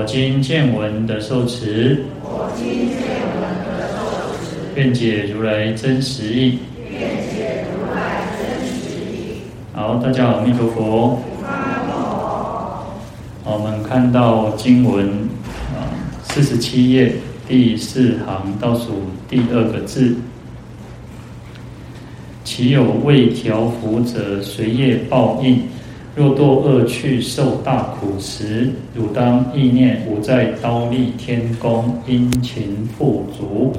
[0.00, 9.42] 我今见闻得受持，我今见闻得受持，愿解如来真实义，愿解如来真实义。
[9.74, 11.18] 好，大家好，弥陀佛。
[11.44, 12.94] 好，
[13.44, 15.06] 我们看到经文
[15.76, 15.92] 啊，
[16.22, 20.14] 四十七页第四行倒数第二个字，
[22.42, 25.64] 其有未调伏者，随业报应。
[26.16, 33.72] 若堕恶趣受大苦时，汝当忆念吾在刀立天宫殷勤富足，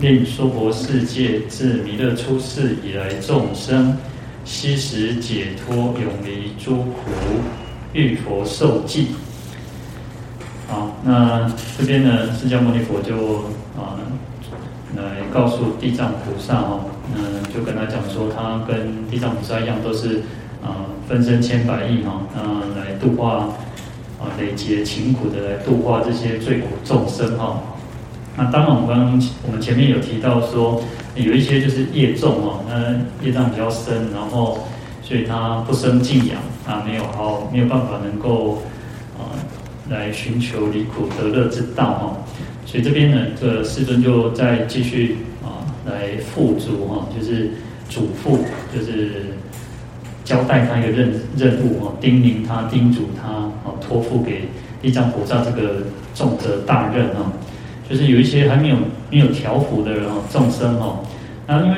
[0.00, 3.96] 令娑婆世界自弥勒出世以来众生
[4.46, 7.10] 悉时解脱永离诸苦，
[7.92, 9.08] 遇佛受记。
[10.66, 13.44] 好，那这边呢，释迦牟尼佛就
[13.78, 14.00] 啊
[14.96, 16.80] 来告诉地藏菩萨哦，
[17.14, 20.22] 嗯，就跟他讲说，他跟地藏菩萨一样，都是。
[20.64, 23.48] 啊，分身千百亿哈，啊，来度化
[24.18, 27.62] 啊，累劫勤苦的来度化这些罪苦众生哈。
[28.34, 30.82] 那当然，我们刚刚我们前面有提到说，
[31.14, 34.66] 有一些就是业重哦，那业障比较深，然后
[35.02, 38.62] 所以他不生敬仰啊，没有好没有办法能够
[39.18, 39.36] 啊
[39.90, 42.16] 来寻求离苦得乐之道哈。
[42.64, 47.50] 所以这边呢，这个世尊就再继续啊来付嘱哈，就是
[47.90, 48.38] 嘱咐，
[48.74, 49.33] 就是。
[50.24, 53.28] 交代他一个任任务哦，叮咛他、叮嘱他
[53.62, 54.48] 哦，托付给
[54.80, 55.82] 地藏菩萨这个
[56.14, 57.30] 重责大任哦，
[57.88, 58.76] 就是有一些还没有
[59.10, 61.00] 没有调伏的人哦，众生哦，
[61.46, 61.76] 那因为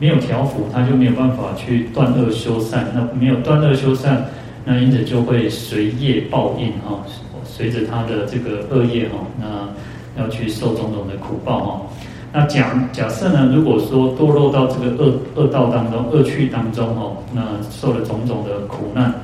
[0.00, 4.26] 没有调伏，他就没有办法去断恶修善，那没有断恶修善，
[4.64, 7.04] 那因此就会随业报应哦，
[7.44, 11.86] 随着他的这个恶业哦，那要去受种种的苦报哦。
[12.30, 13.50] 那假假设呢？
[13.54, 19.14] 如果说堕落到这个恶恶道当中、恶趣当中哦，那受了种种的苦难，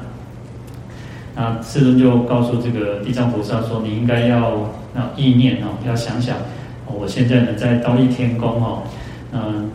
[1.37, 4.59] 那世尊就告诉这个地藏菩萨说：“你应该要
[4.95, 6.35] 那意念哦，要想想，
[6.87, 8.83] 我现在呢在忉利天宫哦，
[9.33, 9.71] 嗯，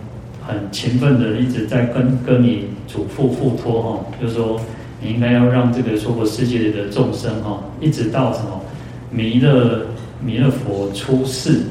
[0.46, 4.60] 很勤奋的一直在跟跟你嘱咐付托哦，就是说
[5.00, 8.60] 你应该要让这个娑婆世界的众生哦，一直到什么
[9.12, 9.82] 弥勒
[10.20, 11.62] 弥勒佛出世。”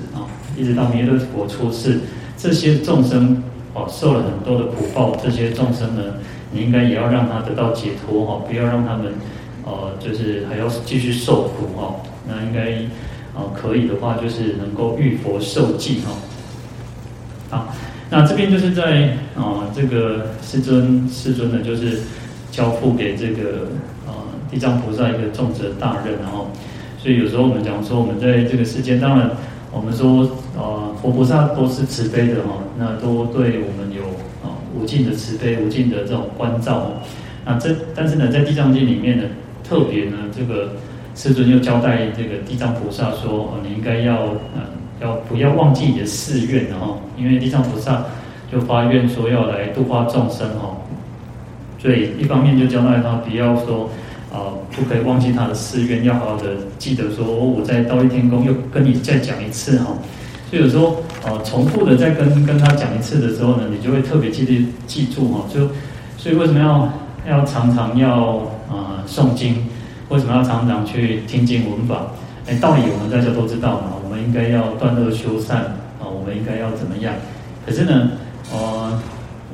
[0.59, 2.01] 一直到弥勒佛出世，
[2.37, 3.41] 这些众生
[3.75, 6.03] 哦受了很多的苦报，这些众生呢，
[6.51, 9.13] 你应该也要让他得到解脱哈，不要让他们
[9.65, 11.95] 呃就是还要继续受苦哈。
[12.27, 12.83] 那应该
[13.37, 16.13] 呃可以的话，就是能够遇佛受记哈。
[17.51, 17.75] 好，
[18.11, 22.01] 那这边就是在啊、这个世尊世尊呢，就是
[22.51, 23.69] 交付给这个
[24.09, 24.13] 呃
[24.51, 26.51] 地藏菩萨一个重责大任，然后
[26.99, 29.31] 所以有时候我们讲说，我们在这个世间，当然。
[29.71, 30.27] 我们说，
[30.59, 34.03] 呃，佛菩萨都是慈悲的哈，那都对我们有
[34.43, 36.91] 啊无尽的慈悲、无尽的这种关照。
[37.47, 39.25] 那这但是呢，在《地藏经》里面呢，
[39.63, 40.73] 特别呢，这个
[41.15, 44.17] 世尊又交代这个地藏菩萨说，哦，你应该要
[44.57, 44.67] 呃
[45.01, 46.99] 要不要忘记你的誓愿哈？
[47.17, 48.05] 因为地藏菩萨
[48.51, 50.77] 就发愿说要来度化众生哈，
[51.79, 53.89] 所以一方面就交代他不要说。
[54.31, 59.97] 啊，不可以忘记他的誓愿，要好好的记得说，我在忉利天宫又跟你再讲一次哈。
[60.49, 65.45] 所以有时候呃，重复的再跟跟他讲一次的时候呢，你就会特别记得记住哈。
[65.53, 65.69] 就
[66.17, 66.93] 所以为什么要
[67.29, 68.37] 要常常要
[68.69, 69.67] 啊诵经？
[70.09, 72.07] 为什么要常常去听经闻法？
[72.47, 73.93] 哎，道理我们大家都知道嘛。
[74.03, 75.59] 我们应该要断恶修善
[76.01, 77.15] 啊，我们应该要怎么样？
[77.67, 78.11] 可是呢，
[78.53, 78.99] 呃，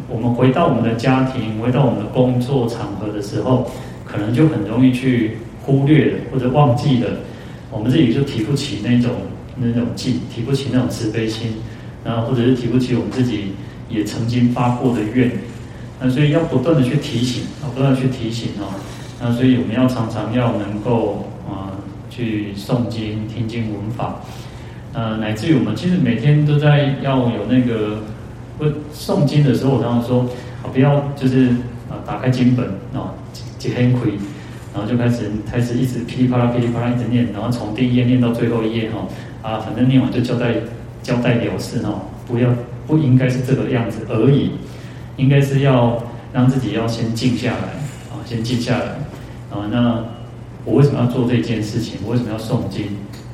[0.09, 3.71] 我们回到我们的家庭，回到我们的工作场合的时候。
[4.07, 7.11] 可能就很容易去忽略了，或者忘记了，
[7.73, 9.11] 我们自己就提不起那种
[9.57, 11.55] 那种记，提不起那种慈悲心，
[12.05, 13.53] 然后或者是提不起我们自己
[13.89, 15.31] 也曾经发过的愿，
[16.01, 18.75] 那所以要不断的去提醒，啊，不断去提醒哦，
[19.21, 21.73] 那所以我们要常常要能够啊
[22.11, 24.21] 去诵经、听经、闻法，
[24.93, 28.03] 呃，乃至于我们其实每天都在要有那个
[28.59, 28.65] 不
[28.95, 30.21] 诵经的时候，我常常说
[30.63, 31.49] 啊，不要就是
[31.89, 33.13] 啊打开经本啊。
[33.75, 34.13] 很亏，
[34.75, 39.07] 然后就开始开始一直噼里啪啦噼里啪啦一直念，然后从第一页念到最后一页哈
[39.45, 40.55] 啊，反正念完就交代
[41.03, 42.49] 交代了事哈，不要
[42.87, 44.53] 不应该是这个样子而已，
[45.19, 46.03] 应该是要
[46.33, 47.69] 让自己要先静下来
[48.11, 48.87] 啊，先静下来
[49.51, 49.69] 啊。
[49.71, 50.03] 那
[50.65, 51.99] 我为什么要做这件事情？
[52.07, 52.87] 我为什么要诵经？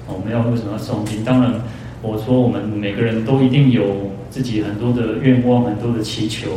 [0.08, 1.24] 我们要为什么要诵经？
[1.24, 1.54] 当然，
[2.02, 6.48] 我说我们每个人都一定有自己很多的愿望，很多的祈求。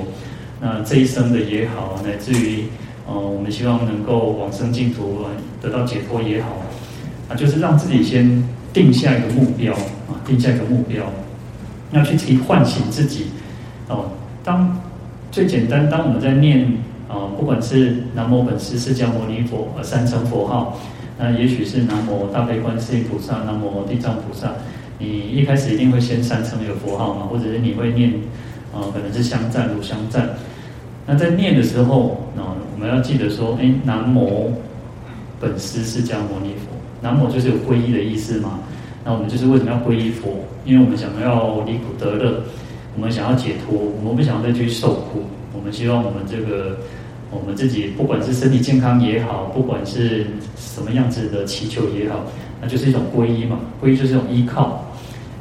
[0.59, 2.63] 那这一生的也好，乃至于
[3.05, 5.25] 呃，我们希望能够往生净土，
[5.61, 6.49] 得到解脱也好，
[7.29, 11.03] 啊，就是让自己先定下一个目标啊，定下一个目标，
[11.91, 13.27] 要去提唤醒自己
[13.87, 14.05] 哦。
[14.43, 14.75] 当
[15.31, 16.65] 最简单，当我们在念
[17.07, 20.77] 啊，不管是南无本师释迦牟尼佛呃三称佛号。
[21.19, 24.51] 那也许是南无大悲观世音菩萨，南无地藏菩萨。
[24.97, 28.09] 你一开始一定会先三称一个佛号嘛，或者是你会念，
[28.73, 30.29] 啊、呃，可能是香赞、炉香赞。
[31.05, 34.53] 那在念的时候，啊、我们要记得说，哎，南无
[35.39, 36.62] 本师释迦牟尼佛。
[37.03, 38.59] 南无就是有皈依的意思嘛。
[39.05, 40.31] 那我们就是为什么要皈依佛？
[40.65, 42.41] 因为我们想要离苦得乐，
[42.95, 45.25] 我们想要解脱，我们不想要再去受苦。
[45.55, 46.77] 我们希望我们这个。
[47.35, 52.19] 我们自己不管是身体健康也好，不管是什么样子的祈求也好，
[52.61, 53.57] 那就是一种皈依嘛。
[53.81, 54.85] 皈依就是一种依靠，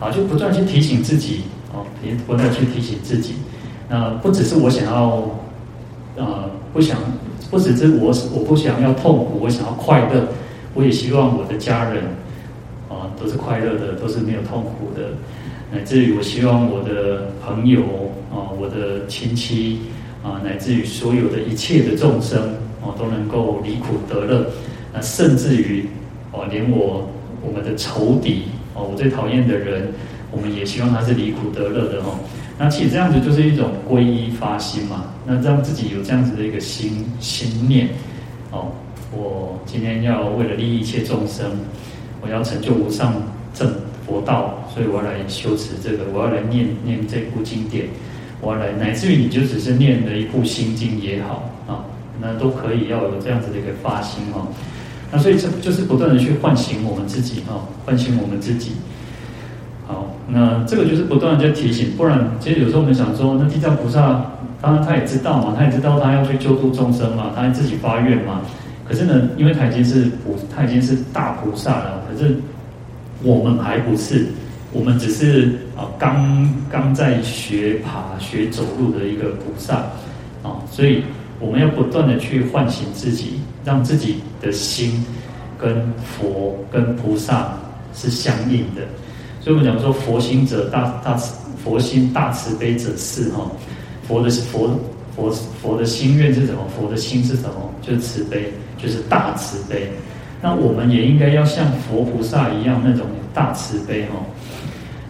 [0.00, 1.84] 啊，就不断去提醒自己，哦，
[2.26, 3.34] 不断去提醒自己。
[3.90, 5.22] 那不只是我想要，
[6.16, 6.96] 呃，不想，
[7.50, 10.28] 不只是我，我不想要痛苦，我想要快乐。
[10.74, 12.04] 我也希望我的家人，
[12.88, 15.10] 啊，都是快乐的，都是没有痛苦的。
[15.72, 17.82] 乃至于我希望我的朋友，
[18.30, 19.80] 啊，我的亲戚。
[20.22, 22.40] 啊，乃至于所有的一切的众生
[22.80, 24.46] 哦，都能够离苦得乐。
[24.94, 25.88] 那甚至于
[26.30, 27.10] 哦，连我
[27.44, 28.42] 我们的仇敌
[28.72, 29.92] 哦，我最讨厌的人，
[30.30, 32.20] 我们也希望他是离苦得乐的哦。
[32.56, 35.06] 那其实这样子就是一种皈依发心嘛。
[35.26, 37.88] 那让自己有这样子的一个心心念
[38.52, 38.70] 哦，
[39.14, 41.50] 我今天要为了利益一切众生，
[42.22, 43.14] 我要成就无上
[43.54, 43.70] 正
[44.06, 47.86] 佛道，所以我要来修持这个，我要来念念这部经典。
[48.40, 51.84] 我要来，乃至于你就只是念了一部心经也好啊，
[52.20, 54.48] 那都可以要有这样子的一个发心哦。
[55.12, 58.72] 那所以这就是不断的去唤醒我们自己哦，唤醒我们自己。
[59.86, 68.40] 好，那这个就是不断的在提醒，不然其实有时候我们想说，那地藏菩萨当然他也知道嘛，他也知道他要去救度众生嘛，他自己发愿嘛。
[68.88, 72.34] 可是呢，因为他已经是菩，他已经是大菩萨了，可是
[73.22, 74.26] 我们还不是。
[74.74, 79.76] 我们只是啊，刚刚在学爬、学走路的一个菩萨
[80.42, 81.02] 啊，所以
[81.38, 85.04] 我们要不断的去唤醒自己，让自己的心
[85.58, 87.52] 跟佛、跟菩萨
[87.92, 88.80] 是相应的。
[89.40, 93.50] 所以我们讲说，佛心者大大慈，佛心大慈悲者是哈。
[94.08, 94.68] 佛的是佛
[95.14, 96.60] 佛佛的心愿是什么？
[96.76, 97.70] 佛的心是什么？
[97.82, 99.90] 就是慈悲，就是大慈悲。
[100.40, 104.16] 那我们也应该要像佛菩萨一样那种大慈悲哈。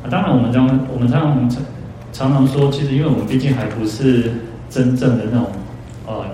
[0.04, 1.64] 啊，当然，我们常我们常常
[2.12, 4.30] 常常说，其实因为我们毕竟还不是
[4.68, 5.46] 真正的那种，
[6.06, 6.26] 呃，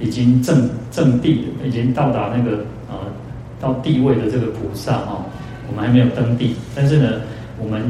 [0.00, 2.58] 已经正正地，已经到达那个
[2.90, 2.96] 呃
[3.60, 5.24] 到地位的这个菩萨哈、哦，
[5.68, 6.56] 我们还没有登地。
[6.74, 7.20] 但是呢，
[7.58, 7.80] 我们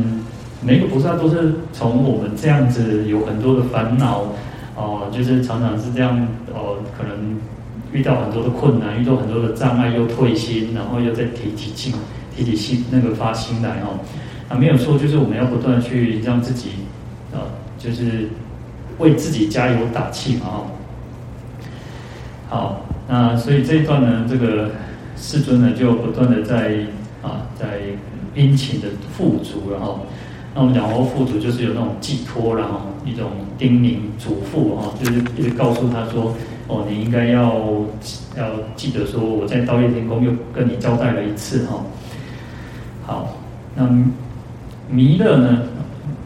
[0.60, 4.26] 每个菩萨都是从我们这样子有很多的烦恼，
[4.76, 7.38] 哦、就是常常是这样，哦、可能
[7.92, 11.94] 遇到很多的困难，遇到很多的障碍，又退心，然后又再提起劲，
[12.34, 14.00] 提起心那个发心来哦。
[14.48, 16.70] 啊，没有错，就是我们要不断去让自己，
[17.32, 18.28] 啊，就是
[18.98, 20.66] 为自己加油打气嘛，哈。
[22.48, 24.70] 好，那所以这一段呢，这个
[25.16, 26.78] 世尊呢就不断的在
[27.22, 27.78] 啊，在
[28.34, 30.06] 殷勤的付出，然后，
[30.54, 36.32] 那我们讲说付嘱就是有那种寄托，然后一种叮咛嘱咐，哈，就是一直告诉他说，
[36.68, 37.52] 哦，你应该要
[38.36, 38.46] 要
[38.76, 41.82] 记得说，我在道业天宫又跟你交代了一次，哈。
[43.06, 43.36] 好，
[43.74, 43.88] 那。
[44.90, 45.62] 弥勒呢？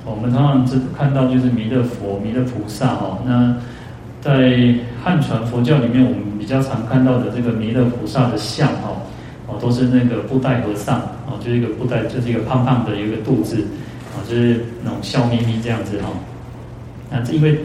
[0.04, 3.18] 我们常常只看到就是弥勒佛、弥勒菩萨哦。
[3.24, 3.54] 那
[4.20, 8.98] 在汉传佛教里面，我们比较常看到的这个弥勒菩萨的像哦，
[9.46, 13.64] 哦，都是那个布袋和尚哦，就是一个布袋，就是一个胖胖的一个肚子
[14.28, 16.08] 就是那种笑眯眯这样子哈。
[17.10, 17.58] 那这因为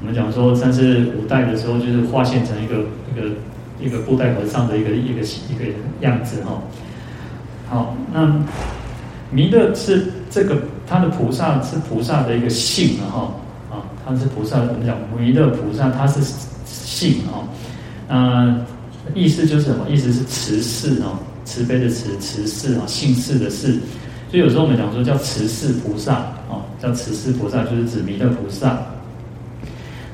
[0.00, 3.34] 我们讲说，但是五代的时候就是化现成一个一个
[3.80, 5.64] 一个布袋和尚的一个一个一个
[6.00, 6.62] 样子哈。
[7.68, 8.40] 好，那
[9.30, 10.12] 弥勒是。
[10.30, 13.34] 这个他的菩萨是菩萨的一个姓啊，哈
[13.70, 13.74] 啊，
[14.04, 16.20] 他是菩萨，我们讲弥勒菩萨，他是
[16.66, 17.48] 姓啊，
[18.08, 18.66] 呃，
[19.14, 19.86] 意思就是什么？
[19.88, 23.78] 意思是慈氏哦，慈悲的慈，慈氏啊，姓氏的氏。
[24.30, 26.16] 所以有时候我们讲说叫慈氏菩萨
[26.50, 28.78] 哦，叫慈氏菩萨，就是指弥勒菩萨。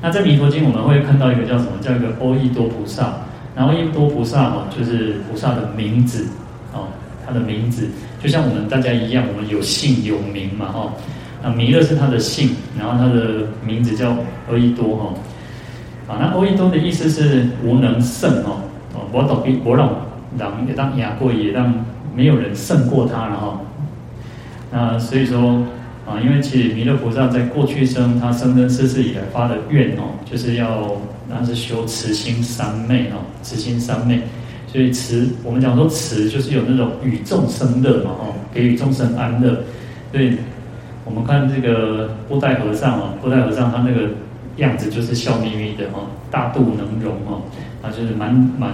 [0.01, 1.71] 那在弥陀经我们会看到一个叫什么？
[1.81, 3.13] 叫一个阿逸多菩萨。
[3.55, 6.25] 然后阿逸多菩萨哈，就是菩萨的名字
[6.73, 6.87] 哦，
[7.25, 7.87] 他的名字。
[8.21, 10.93] 就像我们大家一样，我们有姓有名嘛，哈。
[11.43, 14.15] 那弥勒是他的姓，然后他的名字叫
[14.49, 15.13] 阿逸多，哈。
[16.07, 18.61] 啊，那阿逸多的意思是无能胜，哦。
[18.93, 19.89] 哦，我倒比我让
[20.37, 21.73] 让也当亚贵也让
[22.15, 23.59] 没有人胜过他了哈。
[24.77, 25.63] 那所以说
[26.05, 30.91] 啊，因为其实弥勒菩萨在过去生他生生世世以来发的愿哦，就是要
[31.29, 34.19] 那是修慈心三昧哦，慈心三昧。
[34.67, 39.63] 所以慈，我们讲说慈就是有那种与众生乐嘛哦，给予众生安乐。
[40.11, 40.35] 所以
[41.05, 44.09] 我们看这个布袋和尚哦，布袋和尚他那个
[44.57, 47.41] 样子就是笑眯眯的哦，大肚能容哦，
[47.81, 48.73] 他就是满满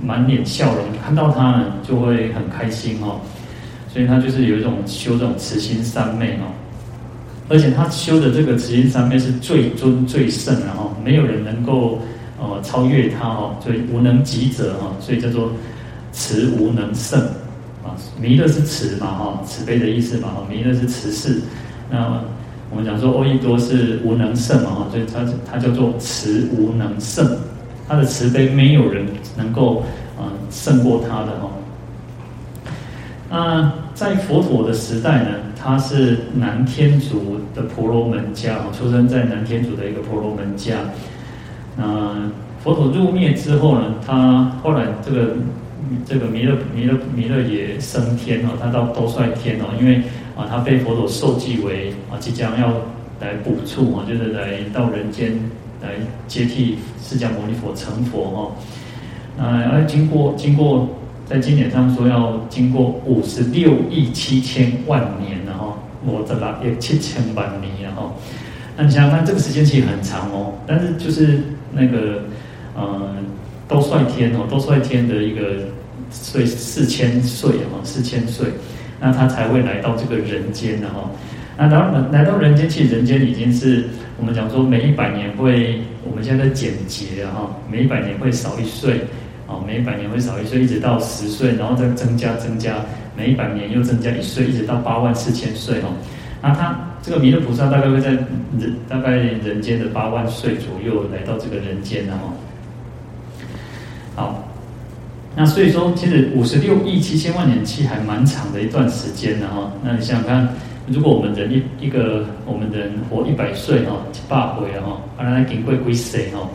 [0.00, 3.18] 满脸笑容，看到他呢就会很开心哦。
[3.94, 6.50] 所以他就是有一种修这种慈心三昧哦，
[7.48, 12.00] 而且他修的这个慈心三昧是最尊最圣的哈，没有人能够
[12.40, 15.48] 呃超越他哦，所以无能及者哈，所以叫做
[16.10, 17.20] 慈无能胜
[17.84, 17.94] 啊。
[18.20, 21.40] 弥勒是慈嘛哈，慈悲的意思嘛哈，弥勒是慈氏，
[21.88, 22.20] 那
[22.70, 27.24] 我们讲说阿逸多是无能胜嘛哈，所以他他叫做慈无能胜，
[27.86, 29.84] 他的慈悲没有人能够
[30.18, 31.48] 呃胜过他的哈。
[33.30, 40.74] 那在佛陀的时代呢，他是南天竺的婆罗门家，出生在南天竺的一个婆罗门家。
[41.76, 42.28] 那
[42.62, 45.36] 佛陀入灭之后呢，他后来这个
[46.04, 50.02] 这个弥勒弥勒弥勒也升天哦，他到兜率天哦，因为
[50.36, 52.72] 啊他被佛陀受记为啊即将要
[53.20, 55.32] 来补处啊，就是来到人间
[55.80, 55.90] 来
[56.26, 58.50] 接替释迦牟尼佛成佛哈。
[59.38, 60.88] 那而经过经过。
[61.26, 68.12] 在经典上说，要经过五十六亿七千万年，然后我这拉也七千万年，然后
[68.76, 70.52] 那你想想看，这个时间其实很长哦。
[70.66, 71.40] 但是就是
[71.72, 72.24] 那个
[72.76, 73.16] 呃，
[73.66, 75.64] 都率天哦，都率天的一个
[76.10, 78.48] 岁四千岁哦，四千岁，
[79.00, 81.10] 那他才会来到这个人间的哈。
[81.56, 83.86] 那当然来到人间，其实人间已经是
[84.18, 89.00] 我们讲说，每一百年会，我们现在在减节哈，每一百年会少一岁。
[89.46, 92.76] 哦，每一百年会少一岁，一直到十岁，然后再增加增加，
[93.16, 95.92] 每一百年又增加一岁，一直到八万四千岁哦。
[96.40, 102.32] 那他这个弥勒菩萨大概会在人大概人间的八万岁左右来到这个人间的哈。
[104.16, 104.48] 好，
[105.36, 109.70] 那所以说，其实五十六亿七千万年期还蛮长的一段时间的哈。
[109.82, 110.48] 那你想想看，
[110.86, 116.48] 如果我们人一一个我们人活一百岁哈，一百回哈，阿来经过几世哈。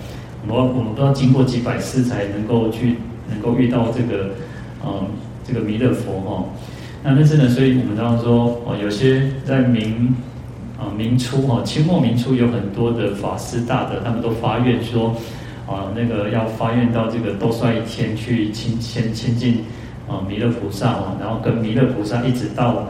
[0.50, 2.96] 我我们都要经过几百次才能够去
[3.29, 4.32] 能够遇到这个，
[4.84, 5.06] 呃，
[5.48, 6.44] 这个弥勒佛哈。
[7.03, 10.15] 那但是呢，所以我们当中说哦，有些在明
[10.77, 15.15] 啊明初哈，清末明初有很多的法师大德，他们都发愿说
[15.68, 19.63] 啊，那个要发愿到这个兜率天去亲亲亲近
[20.10, 22.88] 啊弥勒菩萨啊，然后跟弥勒菩萨一直到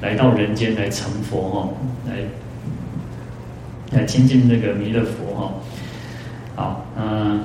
[0.00, 1.68] 来到人间来成佛哈，
[2.08, 5.52] 来来亲近那个弥勒佛哈。
[6.56, 7.40] 好，嗯，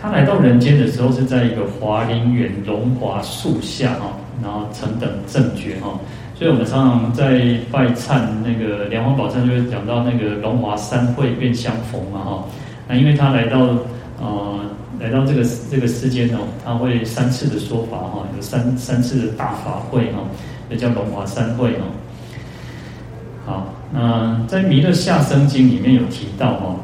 [0.00, 4.12] 他来到人间的时候是在一个华林园龙华树下哈，
[4.42, 5.98] 然后成等正觉哈，
[6.34, 12.44] 所以我们常常在拜忏那个莲华宝忏就会讲到那个龙华三会愿相逢嘛哈，
[12.86, 13.60] 那因为他来到
[14.20, 14.60] 呃
[15.00, 20.18] 来到这个这个世间哦，他会三次的说法哈，有三三次的大法会哈，
[20.68, 21.84] 也叫龙华三会哦。
[23.46, 26.74] 好，嗯在《弥勒下生经》里面有提到哈，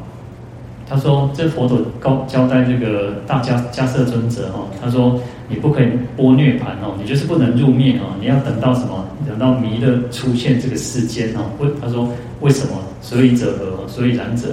[0.89, 9.05] 他说这佛陀告交代这个大迦迦叶尊者哈，他说你不可以般涅槃哦，你就是不能入灭哦，你要等到什么？
[9.29, 11.51] 等到弥勒出现这个世间哦。
[11.59, 12.09] 为他说
[12.43, 12.75] 为什么？
[13.03, 13.89] 所以者何？
[13.89, 14.47] 所以然者，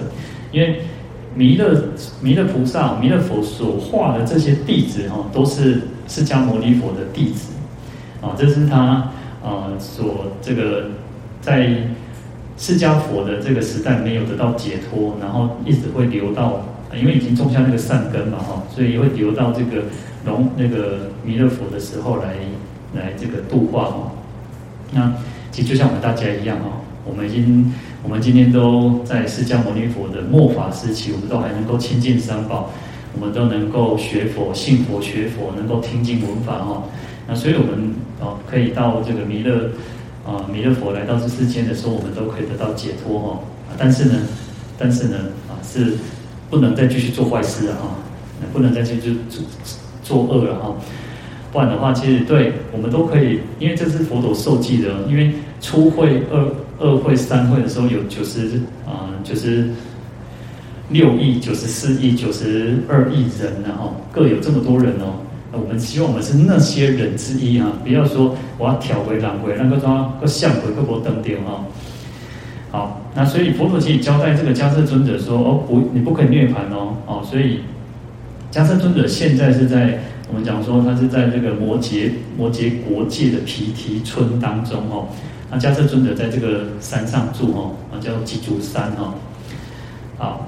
[0.51, 0.81] 因为
[1.35, 1.79] 弥勒
[2.21, 7.53] 弥勒菩萨弥勒佛所化的这些弟子哈，都是释迦牟尼佛的弟子
[8.19, 9.07] 啊，这是他
[9.43, 10.85] 啊所这个。
[11.39, 11.69] 在
[12.57, 19.83] 释迦佛的这个时代没有得到解脱，然后一直会留到，因为已经种下那个善根嘛，哈，所以也会留到这个
[20.25, 22.33] 龙那个弥勒佛的时候来
[22.95, 24.11] 来这个度化哈。
[24.91, 25.13] 那
[25.51, 27.71] 其实就像我们大家一样哈，我们已经
[28.01, 32.71] 我们今天都在释迦牟尼佛的末法时期，我们都还能够亲近三宝，
[33.13, 36.83] 我们都能够学佛、信佛、学佛，能够听经闻法哈。
[37.27, 39.69] 那所以我们哦可以到这个弥勒。
[40.27, 43.39] 啊，弥勒佛来到这世间的时候，我们都可以得到解脱哈。
[43.77, 44.15] 但是呢，
[44.77, 45.17] 但是呢，
[45.47, 45.93] 啊，是
[46.49, 47.95] 不能再继续做坏事了哈，
[48.51, 49.45] 不能再继续做
[50.03, 50.75] 做恶了哈。
[51.53, 54.89] 不然的话，其实对我们都可以，因为这是佛陀受记的。
[55.07, 55.31] 因为
[55.61, 56.45] 初会、二
[56.77, 59.69] 二会、三会的时候有九十啊，九十
[60.89, 65.23] 六亿、九十四亿、九十二亿人呢哈，各有这么多人哦。
[65.59, 67.67] 我们希望我们是那些人之一啊！
[67.83, 71.65] 不要说我要挑回、揽回，那个装个相回、个波登掉啊！
[72.69, 77.61] 好，那所以佛陀其实交代这个迦叶尊者说：“哦，不，你不可以涅槃哦，哦，所以
[78.51, 79.99] 迦叶尊者现在是在
[80.29, 85.07] 我们讲说他是在这个摩羯摩羯国界的皮提村当中哦。
[85.49, 89.13] 那迦叶尊者在这个山上住哦，啊叫鸡足山哦。
[90.17, 90.45] 好，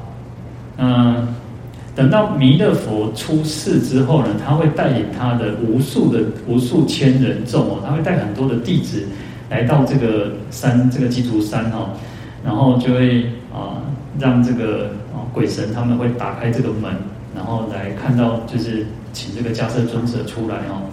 [0.78, 1.28] 嗯，
[1.96, 9.05] 等到弥勒佛出世之后呢，他会带领他的无数的无数千人众哦，他会带很多的弟子
[9.50, 11.89] 来到这个山这个鸡足山哦，
[12.46, 13.81] 然后就会啊
[14.17, 16.91] 让这个啊鬼神他们会打开这个门，
[17.36, 20.88] 然后来看到就是请这个迦叶尊者出来哦，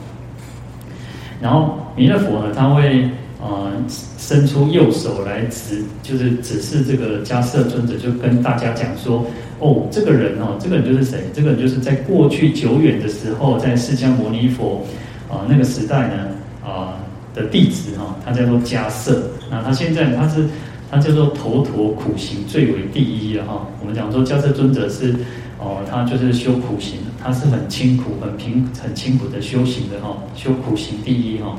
[1.41, 3.09] 然后弥勒佛呢他会。
[3.39, 3.71] 啊、
[4.19, 9.27] 伸出右手来指，就是指示这个迦叶尊者，就跟大家讲说：
[9.61, 11.21] 哦，这个人哦，这个人就是谁？
[11.35, 14.83] 这个人就是在过去久远的时候，在释迦牟尼佛
[15.29, 16.29] 啊、那个时代呢
[16.65, 16.97] 啊、
[17.35, 19.19] 的弟子哈、哦，他叫做迦叶。
[19.51, 20.49] 那他现在他是
[20.91, 23.67] 他叫做头陀苦行最为第一啊哈。
[23.81, 25.15] 我们讲说迦叶尊者是
[25.59, 31.49] 哦、他就是修苦行，他是很清苦、很平、很清苦的修行的哈、哦，修苦行第一哈。
[31.49, 31.59] 哦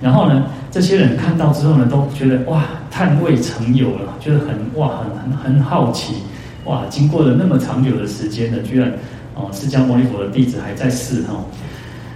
[0.00, 6.16] 然后呢，这些人看到之后呢，都觉得哇，叹未成有了，觉得很哇，很很很好奇，
[6.64, 8.92] 哇，经过了那么长久的时间呢，居然
[9.34, 11.44] 哦，释迦牟尼佛的弟子还在世哈。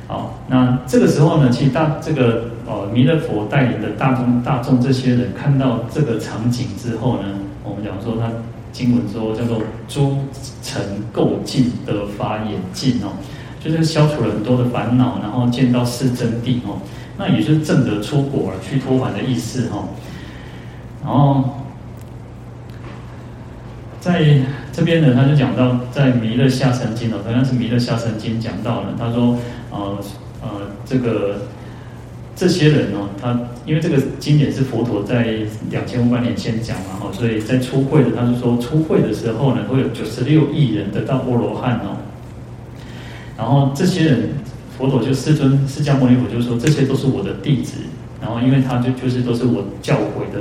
[0.06, 7.28] 好，那这个时候呢，其实大这个哦，弥勒佛带领的大众大众这些人看到这个场景之后呢，
[7.64, 8.30] 我们讲说他
[8.72, 9.58] 经文说叫做
[9.88, 10.18] 诸
[10.62, 10.82] 尘
[11.14, 13.12] 垢尽得法眼净哦，
[13.58, 16.78] 就是消除了很多的烦恼，然后见到是真谛哦。
[17.20, 19.86] 那也是正德出国了，去托凡的意思哈。
[21.04, 21.60] 然后
[24.00, 24.24] 在
[24.72, 29.36] 这边呢，他就讲到在弥勒下生经哦，同样是弥勒下生经讲到了，他说
[29.70, 29.98] 呃
[30.40, 30.48] 呃
[30.86, 31.42] 这个
[32.34, 41.98] 这些人哦，他因为这个经典是佛陀在两千五百年前讲嘛哈，所以在出会的他就说出会的时候呢，会有九十六亿人得到阿罗汉哦，
[43.36, 44.39] 然后这些人。
[44.80, 47.75] 佛陀就世尊释迦牟尼佛就说，这些都是我的弟子，
[48.18, 50.40] 然后因为他就就是都是我教诲的，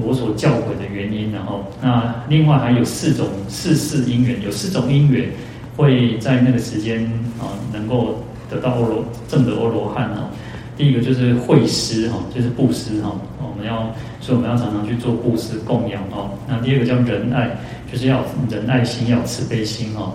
[0.00, 5.28] 我所教诲的原因，然后那另外还有四种四世因缘，有四种因缘
[5.76, 7.04] 会在那个时间
[7.38, 10.30] 啊能够得到阿罗正得阿罗汉啊。
[10.78, 16.30] 第一个就是惠施哈，就是布施哈，我们要所以我们要常常去做布施供养哦。
[16.48, 17.50] 那第二个叫仁爱，
[17.92, 20.10] 就是要仁爱心，要慈悲心哈。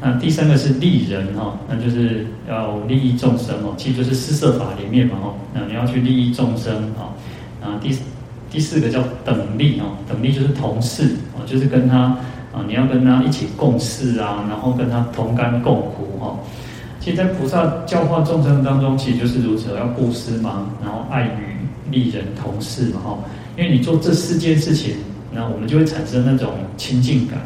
[0.00, 7.10] 那第三个是利人哈，那就是要利益众生哦，其实就是施设法里面嘛哈，那你要去利益众生啊。
[7.60, 7.92] 啊，第
[8.50, 12.16] 第四个叫等利哦，等利就是同事哦，就是跟他
[12.52, 16.38] 啊，你要跟他一起共事啊，然后跟他同甘共苦哈。
[17.00, 23.18] 其实，在菩萨教化众生当中，其实就是如此，要布施嘛，然后爱与利人同事嘛哈。
[23.56, 24.94] 因为你做这四件事情，
[25.32, 27.40] 那我们就会产生那种亲近感。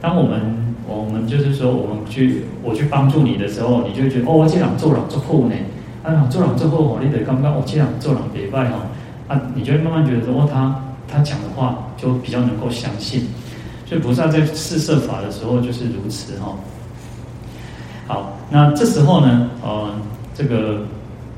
[0.00, 0.40] 当我们
[0.92, 5.54] 我们就是说，我们去我去帮助你的时候，你就会觉得哦，这样做人做后呢，
[6.02, 8.86] 啊，做人做后哦，你得刚刚我这样做人礼拜哦，
[9.28, 13.26] 啊，你就会慢慢觉得说，哦，他他讲的话就比较能够相信。
[13.86, 16.54] 所以菩萨在试设法的时候就是如此哈。
[18.06, 19.90] 好，那这时候呢，呃，
[20.34, 20.82] 这个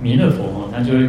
[0.01, 1.09] 弥勒佛哈，他就会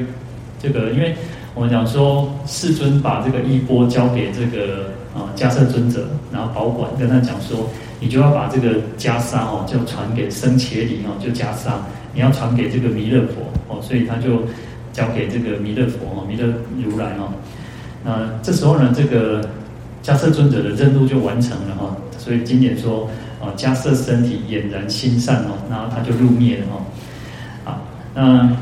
[0.62, 1.15] 这个，因为
[1.53, 4.93] 我们讲说，世尊把这个衣钵交给这个。
[5.15, 7.69] 啊，迦叶尊者，然后保管，跟他讲说，
[8.01, 11.71] 你就要把这个袈裟哦，就传给僧伽梨哦，就袈裟，
[12.13, 14.41] 你要传给这个弥勒佛哦，所以他就
[14.91, 17.32] 交给这个弥勒佛哦，弥勒如来哦。
[18.04, 19.41] 那这时候呢，这个
[20.04, 23.10] 迦叶尊者的任务就完成了哈，所以经典说，
[23.41, 27.71] 啊，迦叶身体俨然心善哦，然后他就入灭了哈。
[27.71, 27.82] 啊，
[28.13, 28.58] 那。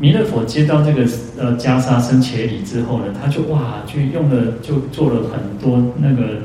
[0.00, 1.06] 弥勒佛接到这个
[1.42, 6.38] 呃袈裟僧伽梨之后呢，他就哇，就用了就做了很多那个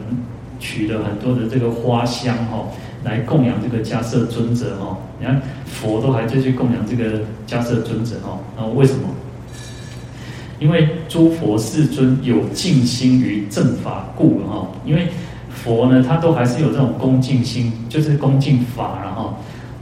[0.59, 2.67] 取了很多的这个花香哈、哦，
[3.03, 4.97] 来供养这个迦叶尊者哈、哦。
[5.19, 9.01] 你看佛都还就去供养这个迦叶尊者哈，然后为什么？
[10.57, 15.09] 因为诸佛世尊有敬心于正法故哈，因为
[15.51, 19.35] 佛呢，他都还是有这种恭敬心，就是恭敬法然后。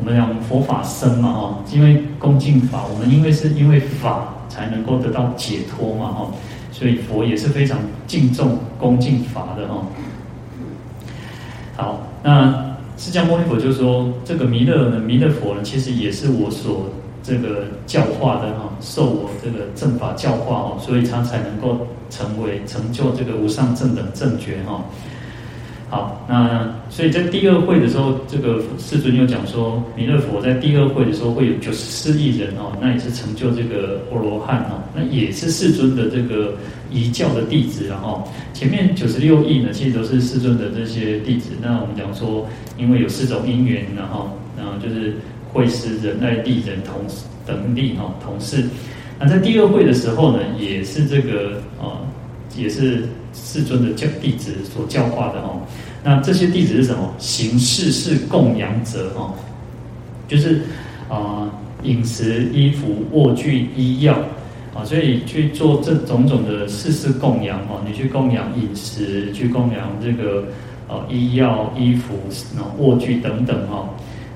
[0.06, 6.32] 我们讲佛法僧嘛，哈，因为恭敬法，我们因为是因为法才能够得到解脱嘛，哈，
[6.72, 9.84] 所以佛也是非常敬重恭敬法的，哈。
[11.76, 16.88] 好，那释迦牟尼佛就说，这个弥勒呢，弥勒佛呢，其实也是我所
[17.24, 24.86] 这个教化的，哈，受我这个正法教化，哦，所以他才能够成为成就这个无上正等正觉，哈。
[25.88, 36.56] 好，那所以在第二会的时候，这个世尊又讲说，弥勒佛在第二会的时候会有九十四亿人哦，那也是成就这个阿罗汉哦，那也是世尊的这个
[36.91, 41.52] 遗教的弟子，然后前面九十六亿呢，其实都是世尊的这些弟子。
[41.62, 42.48] 那我们讲说，
[42.80, 45.13] 因为有四种因缘，然后然后就是
[45.54, 46.95] 会师、忍耐力、人同
[47.45, 48.65] 等力哈同事。
[49.19, 52.02] 那在第二会的时候呢，也是这个啊，
[52.58, 53.04] 也是。
[53.36, 55.62] 世尊的教弟子所教化的哦，
[56.04, 57.13] 那这些弟子是什么？
[57.19, 59.34] 行世事供养者哦，
[60.28, 60.62] 就是
[61.10, 61.52] 啊，
[61.84, 64.17] 饮食、衣服、卧具、医药
[64.74, 67.82] 啊，所以去做这种种的世事供养哦。
[67.86, 70.45] 你去供养饮食，去供养这个
[70.88, 72.15] 呃医药、衣服、
[72.56, 73.89] 然后卧具等等哈。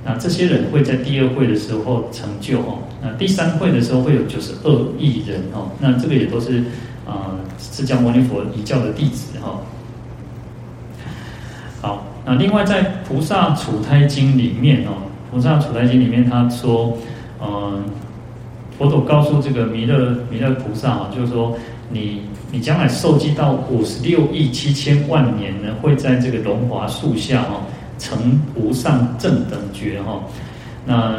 [0.06, 2.80] 那这些人会在第二会的时候成就哦。
[3.02, 5.72] 那第三会的时候会有九十二亿人哦。
[5.80, 6.64] 那这个也都是。
[7.10, 9.60] 啊，释迦牟尼佛遗教的弟子哈。
[11.82, 14.92] 好，那另外在《菩萨处胎经》里面哦，
[15.32, 16.96] 《菩萨处胎经》里面他说，
[17.42, 17.84] 嗯，
[18.78, 21.58] 佛陀告诉这个弥勒弥勒菩萨啊，就是说
[21.90, 27.62] 你你将来受记到五十六亿七千万年呢，会在这个龙华树下哈，
[27.98, 30.20] 成无上正等觉哈。
[30.86, 31.16] 那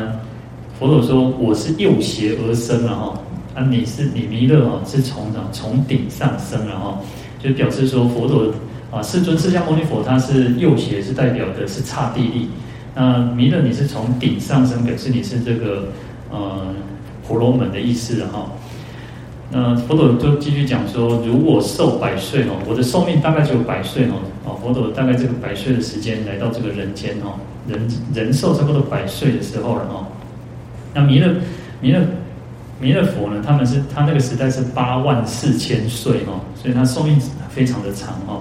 [0.79, 3.19] 佛陀说，我是右胁而生了哈。
[3.53, 7.01] 啊，你是你弥勒啊，是从哪从顶上升了哈，
[7.43, 8.47] 就表示说佛陀
[8.93, 12.49] 啊，世尊释迦牟尼佛他是右胁，是代表的是刹帝利。
[12.95, 15.89] 那弥勒你是从顶上升，表示你是这个
[16.31, 16.75] 呃
[17.27, 18.53] 婆罗门的意思哈。
[19.51, 27.35] 那佛陀就继续讲说，如果寿百岁哦，我的寿命大概只有百岁哦，啊，佛陀大概这个百岁的时间来到这个人间哦，
[27.67, 30.07] 人人寿差不多百岁的时候了哦。
[30.95, 31.35] 那弥勒
[31.81, 32.01] 弥勒。
[32.81, 38.41] 弥勒佛呢，他们是他那个时代是八万四千岁哦，所以他寿命非常的长哦。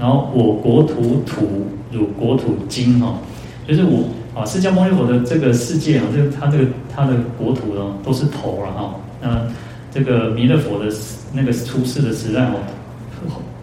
[0.00, 3.18] 然后我国土土如国土金哦，
[3.68, 8.94] 就是我啊，释迦牟尼佛的这个世界啊，这个他这个他的国土呢都是头了哈。
[9.20, 9.46] 那
[9.92, 10.92] 这个弥勒佛的
[11.32, 12.54] 那个出世的时代哦，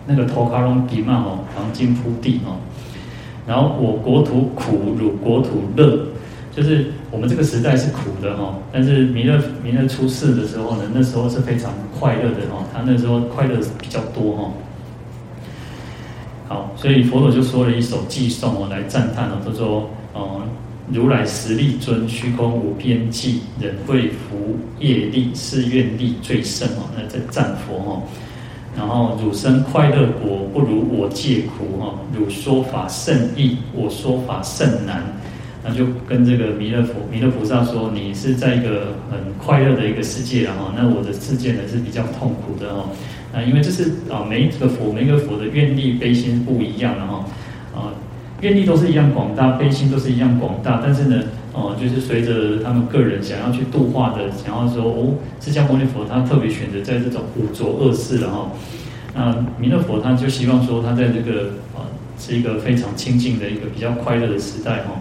[0.07, 2.55] 那个头卡隆比曼哦，黄金铺地哦。
[3.45, 5.99] 然后我国土苦如国土乐。
[6.55, 14.51] 就是我们这个时代是苦的哈，但是弥勒弥勒出世的时候呢，那时候是非常快乐的哈，他那时候快乐比较多哈。
[16.47, 20.41] 好，所以佛陀就说了一首偈颂哦，来赞叹哦，他说哦，
[20.91, 28.01] 如来实力尊，虚空无边际，忍会福业力，誓愿力最胜哦，那在赞佛哈。
[28.75, 35.03] 然后汝生快乐国，不如我界苦哈，汝说法甚易，我说法甚难。
[35.61, 42.85] 那就跟这个弥勒佛、弥勒菩萨说：“你是在一个很快乐的一个世界了哈，那我的世界呢是比较痛苦的哈。
[43.33, 47.25] 那因为这是啊，每一个佛、每一个佛的愿力、悲心不一样的哈。
[47.75, 47.91] 啊，
[48.39, 58.49] 愿力都是一样广大，悲心都是一样广大，但是呢，哦，就是随着他们个人想要去度化的，想要说哦，释迦牟尼佛他特别选择在这种五浊恶世了哈。
[59.13, 61.83] 那弥勒佛他就希望说，他在这个啊
[62.17, 64.93] 是一个非常清净的一个比较快乐的时代哈。”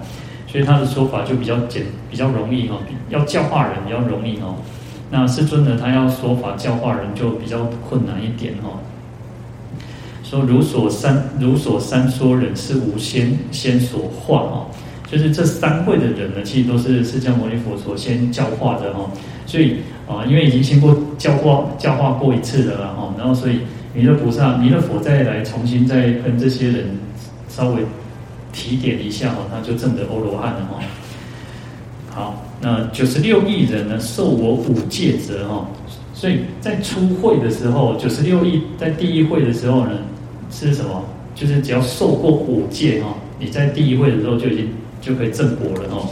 [0.50, 2.78] 所以他的说法就比较简，比较容易哈，
[3.10, 4.56] 要教化人比较容易哈。
[5.10, 8.80] 那世尊呢，他要说法教化人就比较困难一点哈。
[10.22, 14.66] 说如所三如所三说人是无先先所化哦，
[15.06, 19.10] 就是这三会的人呢，其实都是释迦牟尼佛所先教化的哈。
[19.44, 23.60] 所以啊，因为已经经过教化教化过一次的了哈，然后所以
[23.92, 26.86] 弥勒菩萨弥勒佛再来重新再跟这些人
[27.50, 27.82] 稍微。
[28.58, 30.82] 提点一下哦，他就证得欧罗汉了哈。
[32.10, 35.64] 好，那九十六亿人呢，受我五戒者哈，
[36.12, 39.92] 所以在初会的时候，九十六亿在第一会的时候呢，
[40.50, 41.04] 是什么？
[41.36, 44.68] 就是只要受过五戒哈，你在第一会的时候就已经
[45.00, 46.08] 就可以证果了哈。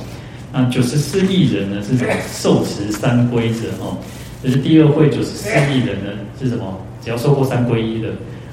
[0.52, 2.12] 那九十四亿人呢是什么？
[2.32, 3.98] 受持三皈者哈，
[4.44, 6.78] 就是第二会九十四亿人呢是什么？
[7.02, 8.10] 只要受过三皈依的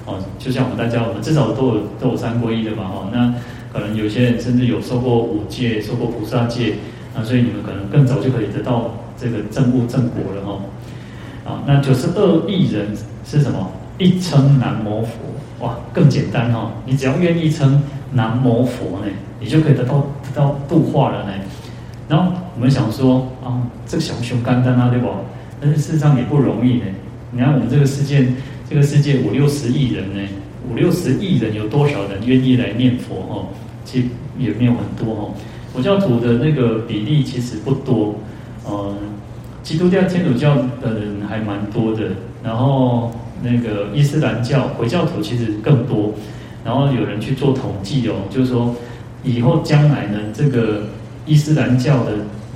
[0.07, 3.31] 哦，就像我们大家，我们至少都有都有三皈依的嘛哈，那。
[3.73, 6.75] 可能有些人甚至有受过五戒、受过菩萨戒，
[7.15, 10.59] 啊，所以你们可能更早就可以得到这个正悟正果了哈。
[11.43, 12.87] 啊，那九十二亿人
[13.25, 13.69] 是什么？
[13.97, 15.11] 一称南无佛，
[15.59, 16.71] 哇，更简单哈！
[16.85, 17.81] 你只要愿意称
[18.13, 21.33] 南无佛呢，你就可以得到得到度化了呢。
[22.09, 25.07] 然后我们想说啊，这个小熊肝丹啊，对不？
[25.61, 26.85] 但是事实上也不容易呢。
[27.31, 28.25] 你看我们这个世界，
[28.69, 30.21] 这个世界五六十亿人呢，
[30.69, 33.47] 五六十亿人有多少人愿意来念佛哈？
[33.85, 35.33] 其实也没有很多哈，
[35.73, 38.15] 佛教徒的那个比例其实不多，
[38.69, 38.95] 嗯，
[39.61, 42.03] 基督教、天主教的人还蛮多的，
[42.43, 46.13] 然后那个伊斯兰教、回教徒其实更多，
[46.63, 48.75] 然后有人去做统计哦，就是说
[49.23, 50.83] 以后将来呢，这个
[51.25, 52.11] 伊斯兰教的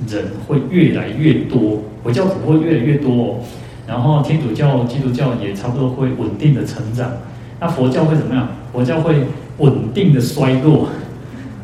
[0.08, 3.36] 人会越来越多，回教徒会越来越多哦，
[3.86, 7.10] 然后天主教、基督教也差不多会稳定的成长，
[7.60, 8.48] 那佛教会怎么样？
[8.72, 9.14] 佛教会
[9.56, 10.88] 稳定的衰落，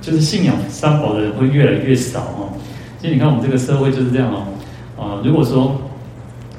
[0.05, 2.53] 就是信仰三宝的人会越来越少哦。
[3.01, 4.45] 所以你看我们这个社会就是这样哦，
[5.03, 5.81] 啊、如果说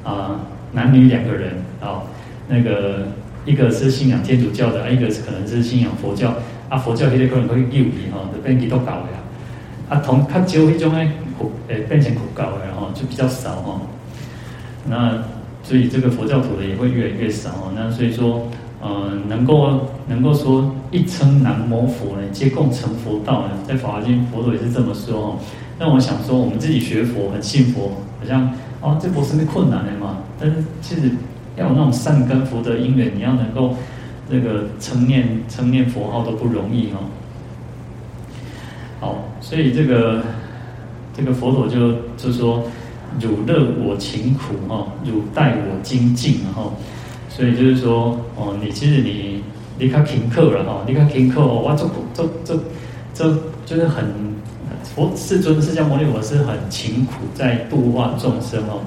[0.04, 0.40] 啊、
[0.72, 2.02] 男女两个人啊、哦，
[2.48, 3.08] 那个
[3.46, 6.34] 一个是信仰天主教的，一个是可能是信仰佛教，
[6.70, 9.20] 啊佛教那些可能会幼离哈，就变基督教的呀，
[9.90, 13.82] 啊同他只有一种诶苦诶变成苦教的然后就比较少哈，
[14.88, 15.24] 那
[15.64, 18.48] 所以这个佛教徒的也会越来越少哦，那所以说。
[18.86, 25.40] 呃，能够能够说一称南无佛呢，皆共成佛道呢，在《法华经》佛陀也是这么说哦。
[25.80, 30.20] 那我想说，我们自己学佛很信佛，好像哦，这不是那困难的嘛。
[30.40, 31.10] 但是其实
[31.56, 33.74] 要有那种善根福德因缘，你要能够
[34.30, 37.10] 这个称念称念佛号都不容易哦。
[39.00, 40.22] 好，所以这个
[41.18, 42.62] 这个佛陀就就说：
[43.20, 46.72] 汝乐我勤苦哈，汝待我精进然后。
[47.36, 49.44] 所以就是说，哦，你其实你
[49.78, 52.60] 离开停课了哈，离开停课哦，哇，这这这
[53.14, 54.06] 这就是很
[54.84, 58.80] 佛世尊释迦牟尼佛是很勤苦在度化众生哦，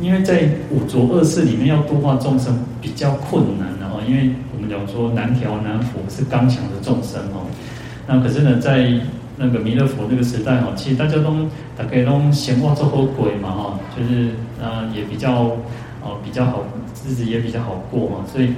[0.00, 7.46] 因为在五浊恶世里面要度化众生比较困难的哦，因为我们讲说难调难服是刚强的众生哦，
[8.08, 8.92] 那可是呢，在
[9.36, 11.46] 那个弥勒佛那个时代哦，其实大家都
[11.78, 15.42] 大概都闲话做好鬼嘛哈，就是啊也比较
[16.02, 16.64] 哦比较好。
[17.06, 18.48] 日子也比较好过嘛，所以，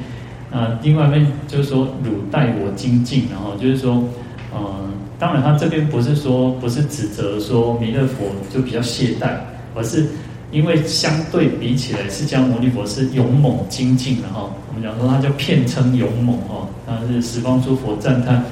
[0.51, 4.05] 呃，另外一面就是说，汝待我精进，然后就是说，
[4.53, 9.31] 呃，当然他这边不是说不是指责说弥勒佛就比较懈怠，
[9.75, 10.07] 而是
[10.51, 14.51] 因为相对比起来，释迦牟尼佛是勇猛精进的哈。
[14.69, 18.45] 我们讲说他叫片称勇猛哦，他是十方诸佛赞叹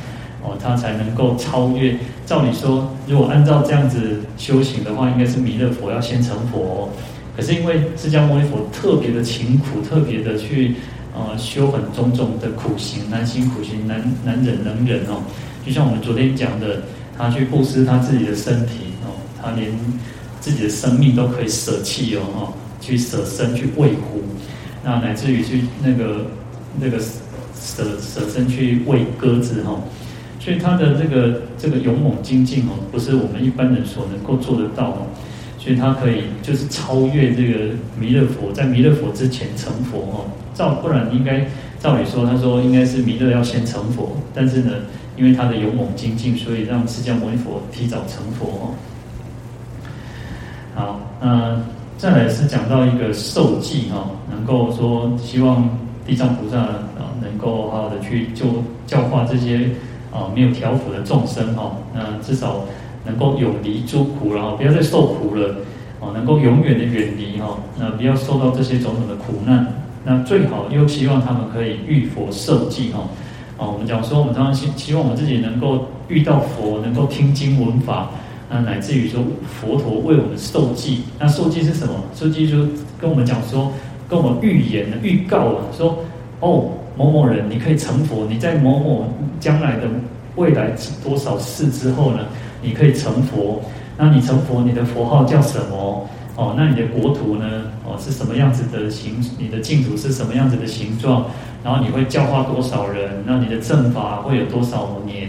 [0.42, 1.96] 哦，他才能够超越。
[2.24, 6.88] 照理说，如果按照这样子修行的话，应该是弥勒佛要先成佛哦。
[7.36, 10.74] 可是因为释迦牟尼佛特别的勤苦，特别的去
[11.14, 15.22] 呃修很种种的苦行，难行苦行，难难忍能忍哦。
[15.64, 16.82] 就像我们昨天讲的，
[17.16, 19.72] 他去布施他自己的身体哦，他连
[20.40, 24.22] 自己的生命都可以舍弃哦，哈，去舍身去喂虎，
[24.84, 26.26] 那乃至于去那个
[26.78, 29.80] 那个舍舍身去喂鸽子哈。
[30.38, 35.06] 所以他的这个这个勇猛精进哦，不是我们一般人所能够做得到哦。
[35.62, 40.26] 所以他可以就是超越这个弥勒佛，在弥勒佛之前成佛哦。
[40.54, 41.46] 照不然应该
[41.78, 44.72] 照理说，他说应该是弥勒要先成佛，但是呢，
[45.16, 48.74] 因为他的勇猛精进，所以让释迦牟尼佛提早成佛哦。
[50.74, 51.62] 好，那
[51.96, 55.70] 再来是讲到一个受记哈，能够说希望
[56.04, 59.70] 地藏菩萨啊能够好好的去就教化这些
[60.10, 62.64] 啊没有调伏的众生哈，那至少。
[63.04, 65.56] 能够永离诸苦，然后不要再受苦了，
[66.00, 69.66] 哦，能够永远的远离哈，那不要受到这些种种的苦难，
[70.04, 73.00] 那最好又希望他们可以遇佛受记哈，
[73.58, 78.10] 啊，我们讲说我们当然希希望我们自己能够遇到佛，能够听经闻法，
[78.50, 81.94] 那乃至于说佛陀为我们受记，那受记是什么？
[82.14, 82.58] 受记就
[83.00, 83.72] 跟我们讲说，
[84.08, 85.98] 跟我们预言了、预告了，说
[86.40, 89.88] 哦某某人你可以成佛，你在某某将来的
[90.36, 92.18] 未来多少世之后呢？
[92.62, 93.60] 你可以成佛，
[93.98, 96.08] 那你成佛，你的佛号叫什么？
[96.34, 97.44] 哦，那你的国土呢？
[97.84, 99.22] 哦，是什么样子的形？
[99.38, 101.26] 你的净土是什么样子的形状？
[101.62, 103.22] 然后你会教化多少人？
[103.26, 105.28] 那你的正法会有多少年？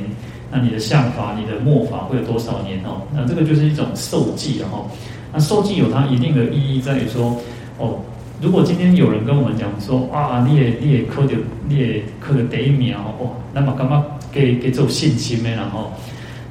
[0.49, 2.79] 那你的相法、你的末法会有多少年？
[2.85, 4.87] 哦，那这个就是一种受记哦。
[5.33, 7.35] 那受记有它一定的意义在于说，
[7.79, 7.99] 哦，
[8.39, 11.33] 如果今天有人跟我们讲说，啊，你也你也刻的
[11.67, 15.49] 你也刻的第一名哦，那么干嘛给给这种信心呢？
[15.49, 15.91] 然后。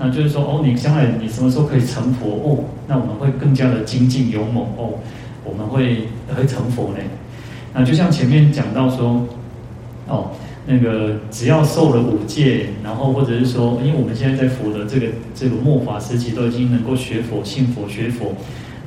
[0.04, 2.26] 那就是说，哦，你将来你什么时候可以成佛？
[2.26, 4.94] 哦，那我们会更加的精进勇猛哦，
[5.44, 6.98] 我们会会成佛呢。
[7.72, 9.24] 那就像前面讲到说，
[10.08, 10.32] 哦，
[10.66, 18.34] 那个只要受了五戒，然后或者是说，因为我们现在在佛的这个这个末法时期，都已经能够学佛、信佛、学佛，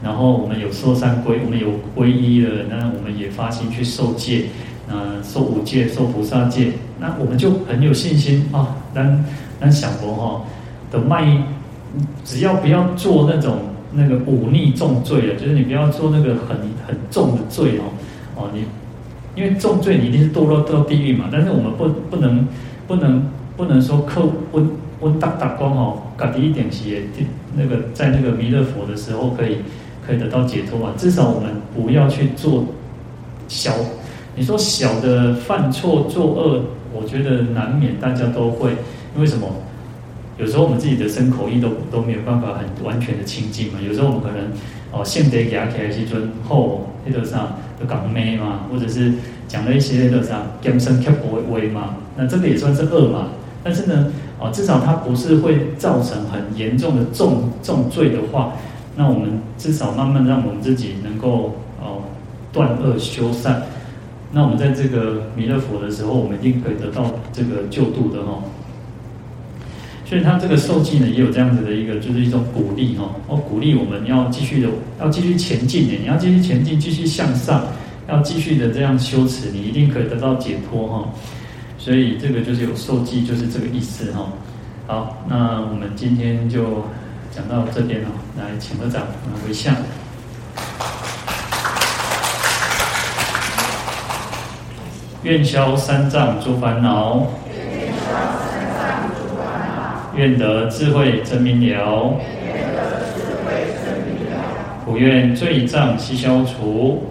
[0.03, 4.47] 然后我们有受三皈，我们有皈依了，那我们也发心去受戒，
[4.89, 9.23] 呃，受五戒、受菩萨戒，那我们就很有信心啊，咱
[9.61, 10.41] 咱想佛哈。
[10.91, 11.43] 的卖，
[12.23, 13.57] 只要不要做那种
[13.93, 17.83] 那个忤逆重罪了，就是你不要做那个很很重的罪哦
[18.35, 18.65] 哦，你
[19.35, 22.47] 因为重罪你一定是堕落到地狱嘛，但是我们不不能
[22.87, 23.23] 不能
[23.57, 24.21] 不能说刻
[24.51, 24.69] 温
[25.01, 27.03] 温大大光哦，搞低一点些，
[27.55, 29.57] 那个在那个弥勒佛的时候可以
[30.05, 32.65] 可以得到解脱啊，至少我们不要去做
[33.47, 33.71] 小
[34.35, 36.61] 你说小的犯错作恶，
[36.93, 38.71] 我觉得难免大家都会，
[39.15, 39.47] 因为什么？
[40.37, 43.79] 有时候我们自己的身口意都都没有办法很完全的清净嘛。
[43.85, 44.51] 有时候我们可能
[44.91, 49.13] 哦，现得给他开一尊后那个上的港妹嘛，或者是
[49.47, 53.29] 讲了一些那个啥尖声刻薄威嘛，那这个也算是恶嘛。
[53.63, 58.53] 但是呢，哦，至少它不是会造成很严重的重重罪的话，
[58.95, 62.03] 那我们至少慢慢让我们自己能够哦
[62.53, 63.63] 断恶修善。
[64.31, 68.43] 那我们在这个弥勒佛的时候，我们一定可以得到这个救度的哦。
[70.05, 77.63] 所以他这个受记呢，也有这样子的一个，就是一种鼓励哈，哦，鼓励我们要继续的，要继续前进的，你要继续前进，继续向上，
[78.07, 81.09] 要继续的这样修持，你一定可以得到解脱哈。
[81.79, 84.27] 所以这个就是有受记，就是这个意思哈。
[84.85, 86.85] 好，那我们今天就
[87.35, 89.75] 讲到这边了，来请合掌，来回向。
[95.23, 97.25] 愿消三障诸烦恼，
[100.15, 102.19] 愿得智慧真明了，
[104.85, 107.03] 普愿罪障悉消除，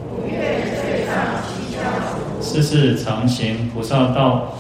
[2.41, 4.55] 世世常行菩萨道，